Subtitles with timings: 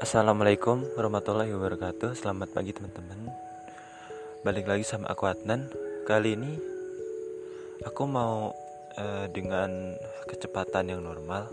[0.00, 2.16] Assalamualaikum warahmatullahi wabarakatuh.
[2.16, 3.28] Selamat pagi teman-teman.
[4.40, 5.68] Balik lagi sama aku Adnan.
[6.08, 6.56] Kali ini
[7.84, 8.48] Aku mau
[8.96, 9.92] uh, Dengan
[10.24, 11.52] kecepatan yang normal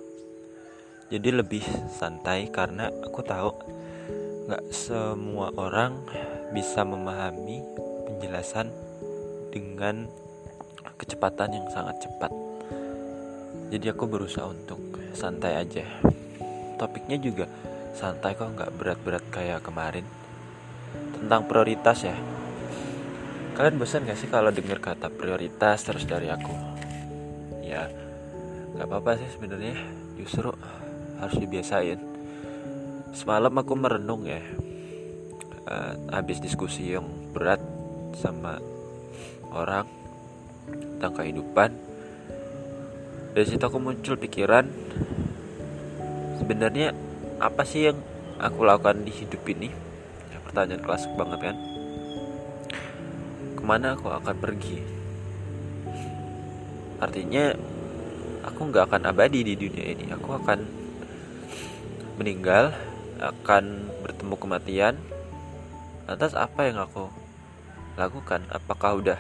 [1.12, 1.60] Jadi lebih
[1.92, 3.52] santai Karena aku tahu
[4.48, 6.08] Gak semua orang
[6.56, 7.60] Bisa memahami
[8.08, 8.72] Penjelasan
[9.52, 10.08] Dengan
[10.96, 12.32] Kecepatan yang sangat cepat.
[13.76, 14.80] Jadi aku berusaha untuk
[15.12, 15.84] Santai aja.
[16.80, 17.46] Topiknya juga
[17.94, 20.04] santai kok nggak berat-berat kayak kemarin?
[21.16, 22.18] Tentang prioritas ya?
[23.54, 26.54] Kalian bosan gak sih kalau dengar kata prioritas terus dari aku?
[27.64, 27.90] Ya
[28.76, 29.78] nggak apa-apa sih sebenarnya.
[30.18, 30.52] Justru
[31.22, 32.00] harus dibiasain.
[33.14, 34.42] Semalam aku merenung ya.
[35.68, 37.04] Uh, diskusi yang
[37.36, 37.60] berat
[38.16, 38.56] sama
[39.52, 39.84] orang
[40.98, 41.70] tentang kehidupan
[43.38, 44.66] dari situ aku muncul pikiran
[46.42, 46.90] sebenarnya
[47.38, 48.02] apa sih yang
[48.42, 49.70] aku lakukan di hidup ini?
[50.34, 51.58] Ya, pertanyaan klasik banget kan?
[53.54, 54.82] Ke mana aku akan pergi?
[56.98, 57.54] Artinya
[58.42, 60.10] aku nggak akan abadi di dunia ini.
[60.18, 60.66] Aku akan
[62.18, 62.74] meninggal
[63.22, 64.96] akan bertemu kematian.
[66.10, 67.06] Atas apa yang aku
[68.02, 68.42] lakukan?
[68.50, 69.20] Apakah udah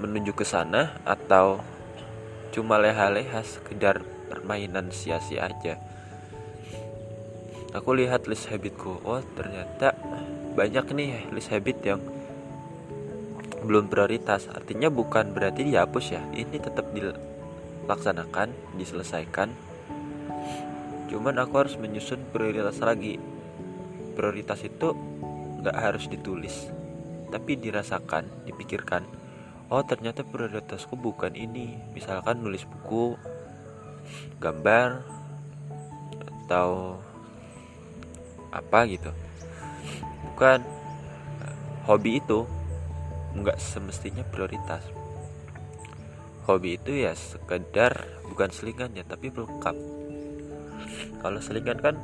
[0.00, 1.60] menuju ke sana atau
[2.56, 4.00] cuma leha-leha sekedar
[4.32, 5.76] permainan sia-sia aja
[7.78, 8.98] aku lihat list habitku.
[9.06, 9.94] Oh ternyata
[10.58, 12.02] banyak nih list habit yang
[13.62, 14.50] belum prioritas.
[14.50, 16.22] Artinya bukan berarti dihapus ya.
[16.34, 19.54] Ini tetap dilaksanakan diselesaikan.
[21.06, 23.16] Cuman aku harus menyusun prioritas lagi.
[24.18, 24.98] Prioritas itu
[25.62, 26.70] nggak harus ditulis
[27.28, 29.04] tapi dirasakan dipikirkan.
[29.68, 31.76] Oh ternyata prioritasku bukan ini.
[31.92, 33.14] Misalkan nulis buku
[34.40, 35.04] gambar
[36.48, 36.96] atau
[38.52, 39.10] apa gitu.
[40.32, 40.64] Bukan
[41.84, 42.44] hobi itu
[43.36, 44.84] nggak semestinya prioritas.
[46.48, 49.76] Hobi itu ya sekedar bukan selingan ya tapi pelengkap.
[51.20, 51.94] Kalau selingan kan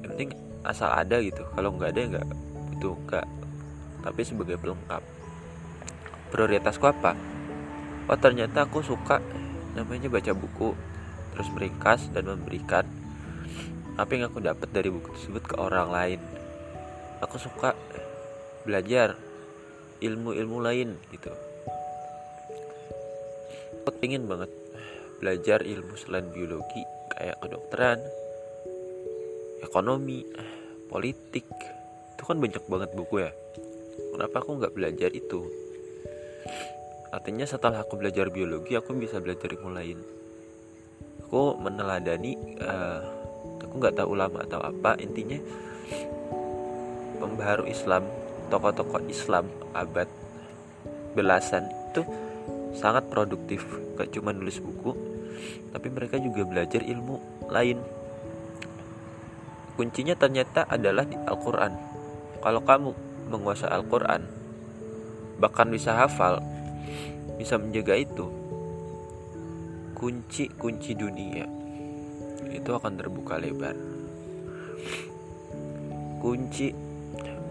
[0.00, 0.30] yang penting
[0.64, 1.44] asal ada gitu.
[1.52, 2.26] Kalau nggak ada nggak
[2.80, 3.26] itu nggak.
[4.00, 5.02] Tapi sebagai pelengkap.
[6.32, 7.12] Prioritasku apa?
[8.08, 9.20] Oh ternyata aku suka
[9.76, 10.74] namanya baca buku
[11.30, 12.82] terus meringkas dan memberikan
[14.00, 16.20] apa yang aku dapat dari buku tersebut ke orang lain?
[17.20, 17.76] Aku suka
[18.64, 19.12] belajar
[20.00, 21.28] ilmu-ilmu lain gitu.
[23.84, 24.48] Aku pengen banget
[25.20, 26.80] belajar ilmu selain biologi
[27.12, 28.00] kayak kedokteran
[29.60, 30.24] ekonomi
[30.88, 31.44] politik.
[32.16, 33.36] Itu kan banyak banget buku ya.
[34.16, 35.44] Kenapa aku nggak belajar itu?
[37.12, 40.00] Artinya setelah aku belajar biologi aku bisa belajar ilmu lain.
[41.28, 42.32] Aku meneladani
[42.64, 43.19] uh,
[43.70, 45.38] aku nggak tahu ulama atau apa intinya
[47.22, 48.02] pembaharu Islam
[48.50, 50.10] tokoh-tokoh Islam abad
[51.14, 52.02] belasan itu
[52.74, 53.62] sangat produktif
[53.94, 54.90] gak cuma nulis buku
[55.70, 57.78] tapi mereka juga belajar ilmu lain.
[59.78, 61.72] Kuncinya ternyata adalah di Al-Quran.
[62.42, 62.90] Kalau kamu
[63.30, 64.22] menguasai Al-Quran
[65.40, 66.44] bahkan bisa hafal
[67.40, 68.28] bisa menjaga itu
[69.96, 71.59] kunci-kunci dunia
[72.48, 73.76] itu akan terbuka lebar.
[76.20, 76.72] Kunci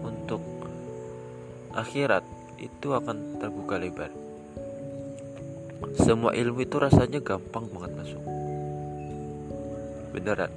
[0.02, 0.42] untuk
[1.70, 2.26] akhirat
[2.58, 4.10] itu akan terbuka lebar.
[5.96, 8.22] Semua ilmu itu rasanya gampang banget masuk.
[10.10, 10.52] Beneran.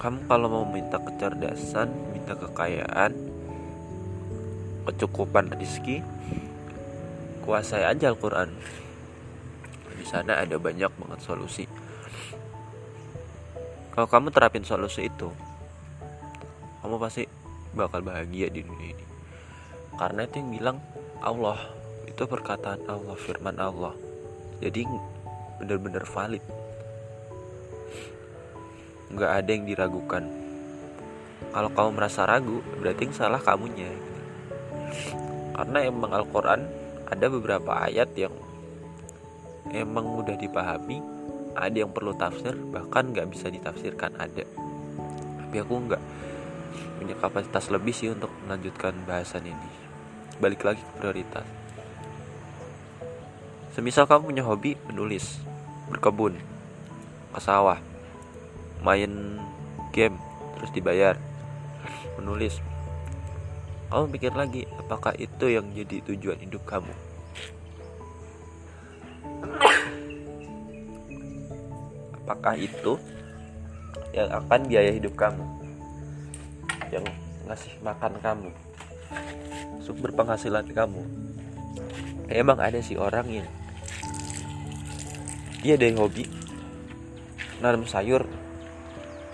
[0.00, 3.12] Kamu kalau mau minta kecerdasan, minta kekayaan,
[4.88, 6.00] kecukupan rezeki,
[7.44, 8.48] kuasai aja Al-Quran.
[10.00, 11.68] Di sana ada banyak banget solusi
[13.94, 15.28] kalau kamu terapin solusi itu
[16.80, 17.28] kamu pasti
[17.76, 19.06] bakal bahagia di dunia ini.
[19.94, 20.76] Karena itu yang bilang
[21.20, 21.60] Allah
[22.08, 23.92] itu perkataan Allah firman Allah.
[24.64, 24.88] Jadi
[25.60, 26.44] benar-benar valid.
[29.12, 30.24] Nggak ada yang diragukan.
[31.52, 33.90] Kalau kamu merasa ragu berarti yang salah kamunya
[35.60, 36.64] karena emang Al-Quran
[37.04, 38.32] ada beberapa ayat yang
[39.76, 41.04] emang mudah dipahami
[41.56, 44.44] ada yang perlu tafsir bahkan nggak bisa ditafsirkan ada.
[45.40, 46.02] Tapi aku nggak
[47.00, 49.70] punya kapasitas lebih sih untuk melanjutkan bahasan ini.
[50.38, 51.46] Balik lagi ke prioritas.
[53.74, 55.40] Semisal kamu punya hobi menulis
[55.90, 56.38] berkebun
[57.30, 57.78] ke sawah
[58.82, 59.38] main
[59.94, 60.16] game
[60.58, 61.14] terus dibayar
[62.20, 62.58] menulis.
[63.90, 67.09] Kamu pikir lagi apakah itu yang jadi tujuan hidup kamu
[72.30, 72.94] apakah itu
[74.14, 75.42] yang akan biaya hidup kamu?
[76.94, 77.10] Yang
[77.50, 78.50] ngasih makan kamu?
[79.82, 81.02] Sumber penghasilan kamu?
[82.30, 83.48] Emang ada sih orang yang
[85.66, 86.24] dia dari hobi
[87.58, 88.22] nanam sayur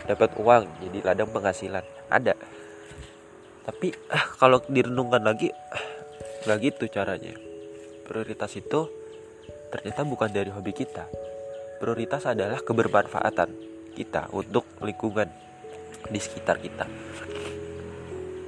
[0.08, 1.84] dapat uang jadi ladang penghasilan.
[2.08, 2.32] Ada.
[3.68, 5.52] Tapi ah, kalau direnungkan lagi
[6.48, 7.36] nggak gitu caranya.
[8.08, 8.88] Prioritas itu
[9.68, 11.25] ternyata bukan dari hobi kita
[11.76, 13.50] prioritas adalah kebermanfaatan
[13.96, 15.28] kita untuk lingkungan
[16.08, 16.84] di sekitar kita.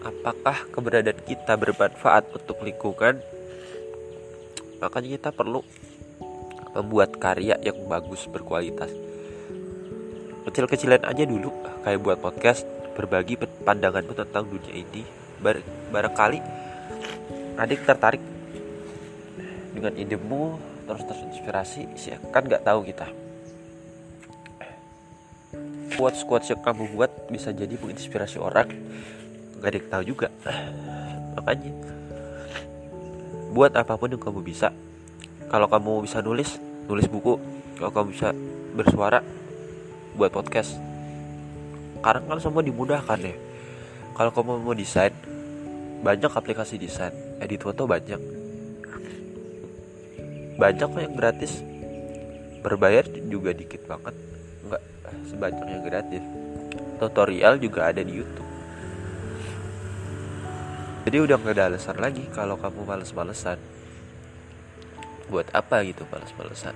[0.05, 3.21] Apakah keberadaan kita bermanfaat untuk lingkungan?
[4.79, 5.61] Makanya kita perlu
[6.77, 8.93] membuat karya yang bagus berkualitas.
[10.49, 11.51] Kecil-kecilan aja dulu
[11.85, 12.65] kayak buat podcast
[12.97, 15.03] berbagi pandanganmu tentang dunia ini.
[15.39, 15.63] Bar
[15.95, 16.39] barangkali
[17.59, 18.23] adik tertarik
[19.75, 22.17] dengan idemu terus terinspirasi sih.
[22.32, 23.05] Kan nggak tahu kita.
[26.00, 28.73] Kuat kuat yang kamu buat bisa jadi menginspirasi orang.
[29.61, 30.32] Nggak ada tahu juga.
[31.37, 31.73] Makanya
[33.52, 34.73] buat apa pun yang kamu bisa.
[35.52, 36.56] Kalau kamu bisa nulis
[36.88, 37.37] nulis buku.
[37.76, 38.32] Kalau kamu bisa
[38.73, 39.20] bersuara
[40.17, 40.81] buat podcast.
[42.00, 43.37] Sekarang kan semua dimudahkan ya.
[44.17, 45.12] Kalau kamu mau desain
[46.00, 47.12] banyak aplikasi desain.
[47.43, 48.38] Edit foto banyak
[50.59, 51.63] banyak kok yang gratis.
[52.67, 54.15] Berbayar juga dikit banget.
[54.67, 54.83] Nggak
[55.31, 56.25] sebanyak yang gratis.
[56.99, 58.51] Tutorial juga ada di YouTube.
[61.07, 63.63] Jadi udah nggak ada alasan lagi kalau kamu males-malesan.
[65.31, 66.75] Buat apa gitu males-malesan?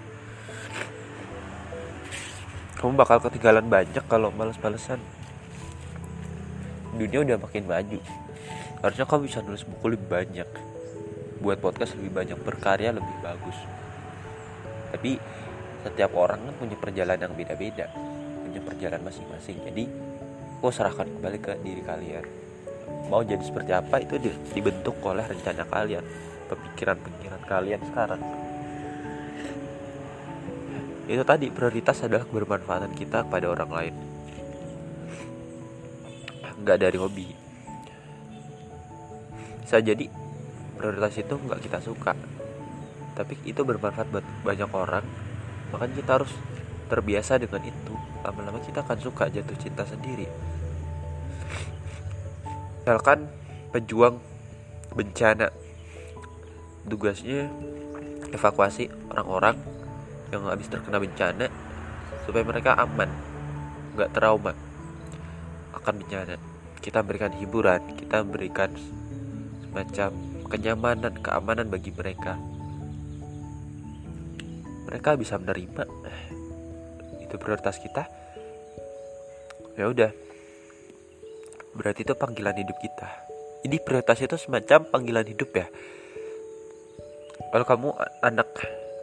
[2.79, 5.03] Kamu bakal ketinggalan banyak kalau males-malesan.
[6.95, 7.99] Dunia udah makin maju.
[8.79, 10.49] Harusnya kamu bisa nulis buku lebih banyak
[11.43, 13.59] buat podcast lebih banyak berkarya lebih bagus.
[14.95, 15.19] Tapi
[15.83, 17.91] setiap orang kan punya perjalanan yang beda-beda
[18.53, 19.65] punya perjalanan masing-masing.
[19.65, 19.85] Jadi
[20.61, 22.25] aku serahkan kembali ke diri kalian.
[23.09, 24.21] Mau jadi seperti apa itu
[24.53, 26.05] dibentuk oleh rencana kalian
[26.53, 28.21] pemikiran-pemikiran kalian sekarang.
[31.09, 33.95] Itu tadi prioritas adalah bermanfaatan kita kepada orang lain.
[36.61, 37.29] Nggak dari hobi.
[39.65, 40.07] Bisa jadi
[40.77, 42.13] prioritas itu nggak kita suka.
[43.13, 45.05] Tapi itu bermanfaat buat banyak orang.
[45.73, 46.33] Makanya kita harus
[46.89, 47.95] terbiasa dengan itu.
[48.25, 50.29] Lama-lama kita akan suka jatuh cinta sendiri.
[52.83, 53.29] Misalkan
[53.73, 54.21] pejuang
[54.93, 55.49] bencana.
[56.83, 57.47] Tugasnya
[58.35, 59.55] evakuasi orang-orang
[60.35, 61.47] yang habis terkena bencana
[62.27, 63.07] supaya mereka aman
[63.95, 64.57] nggak trauma
[65.77, 66.37] akan bencana.
[66.83, 68.75] Kita berikan hiburan kita berikan
[69.63, 72.37] semacam kenyamanan keamanan bagi mereka.
[74.93, 75.89] Mereka bisa menerima.
[77.25, 78.05] Itu prioritas kita.
[79.81, 80.13] Ya udah.
[81.73, 83.09] Berarti itu panggilan hidup kita.
[83.65, 85.67] Ini prioritas itu semacam panggilan hidup ya.
[87.49, 87.89] Kalau kamu
[88.21, 88.49] anak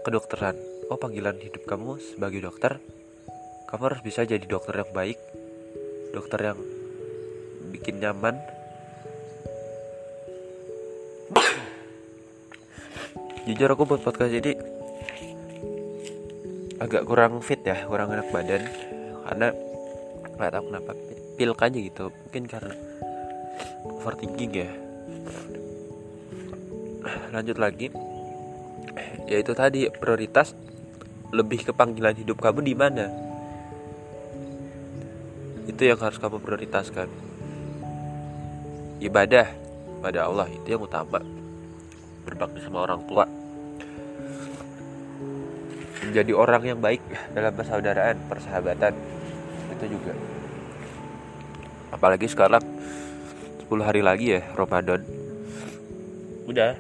[0.06, 0.58] kedokteran
[0.90, 2.82] oh panggilan hidup kamu sebagai dokter
[3.70, 5.20] kamu harus bisa jadi dokter yang baik
[6.18, 6.60] dokter yang
[7.70, 8.42] bikin nyaman
[13.50, 14.54] jujur aku buat podcast ini
[16.78, 18.62] agak kurang fit ya kurang enak badan.
[19.26, 19.50] Karena
[20.38, 20.92] nggak tahu kenapa
[21.34, 22.14] pil aja gitu.
[22.14, 22.78] Mungkin karena
[23.90, 24.70] overthinking ya.
[27.34, 27.90] Lanjut lagi.
[29.26, 30.54] Yaitu tadi prioritas
[31.34, 33.10] lebih ke panggilan hidup kamu di mana?
[35.66, 37.10] Itu yang harus kamu prioritaskan.
[39.02, 39.50] Ibadah
[40.06, 41.18] pada Allah itu yang utama.
[42.30, 43.39] Berbakti sama orang tua
[46.10, 47.06] menjadi orang yang baik
[47.38, 48.94] dalam persaudaraan persahabatan.
[49.78, 50.18] Itu juga.
[51.94, 52.66] Apalagi sekarang
[53.70, 55.06] 10 hari lagi ya Ramadan.
[56.50, 56.74] Udah.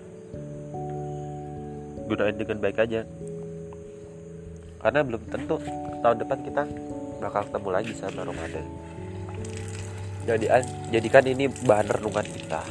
[2.09, 3.05] Gunain dengan baik aja.
[4.81, 5.61] Karena belum tentu
[6.01, 6.63] tahun depan kita
[7.21, 8.65] bakal ketemu lagi sama Ramadan.
[10.25, 10.45] Jadi
[10.89, 12.61] jadikan ini bahan renungan kita.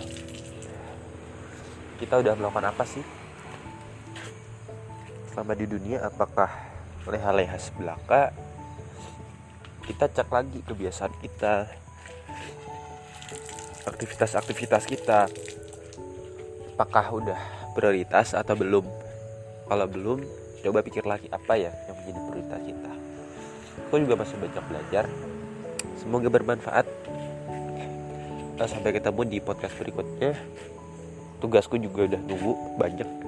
[2.02, 3.02] Kita udah melakukan apa sih
[5.38, 6.50] selama di dunia apakah
[7.06, 8.34] leha-leha sebelaka?
[9.86, 11.70] Kita cek lagi kebiasaan kita
[13.86, 15.30] aktivitas-aktivitas kita.
[16.74, 17.38] Apakah udah
[17.70, 18.82] prioritas atau belum?
[19.70, 20.18] Kalau belum
[20.66, 22.92] coba pikir lagi apa ya yang menjadi prioritas kita.
[23.86, 25.04] Aku juga masih banyak belajar.
[26.02, 26.86] Semoga bermanfaat.
[28.66, 30.34] Sampai ketemu di podcast berikutnya.
[31.38, 33.27] Tugasku juga udah nunggu banyak